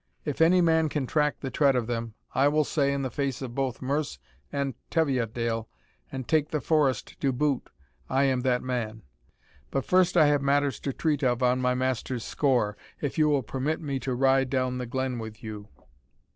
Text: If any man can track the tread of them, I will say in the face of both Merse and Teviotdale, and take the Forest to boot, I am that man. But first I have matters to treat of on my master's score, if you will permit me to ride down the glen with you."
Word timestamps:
If 0.25 0.41
any 0.41 0.61
man 0.61 0.89
can 0.89 1.05
track 1.05 1.41
the 1.41 1.51
tread 1.51 1.75
of 1.75 1.85
them, 1.85 2.15
I 2.33 2.47
will 2.47 2.63
say 2.63 2.91
in 2.91 3.03
the 3.03 3.11
face 3.11 3.39
of 3.43 3.53
both 3.53 3.83
Merse 3.83 4.17
and 4.51 4.73
Teviotdale, 4.89 5.67
and 6.11 6.27
take 6.27 6.49
the 6.49 6.59
Forest 6.59 7.19
to 7.21 7.31
boot, 7.31 7.69
I 8.09 8.23
am 8.23 8.41
that 8.41 8.63
man. 8.63 9.03
But 9.69 9.85
first 9.85 10.17
I 10.17 10.25
have 10.25 10.41
matters 10.41 10.79
to 10.79 10.91
treat 10.91 11.21
of 11.23 11.43
on 11.43 11.61
my 11.61 11.75
master's 11.75 12.23
score, 12.25 12.75
if 12.99 13.19
you 13.19 13.29
will 13.29 13.43
permit 13.43 13.79
me 13.79 13.99
to 13.99 14.15
ride 14.15 14.49
down 14.49 14.79
the 14.79 14.87
glen 14.87 15.19
with 15.19 15.43
you." 15.43 15.67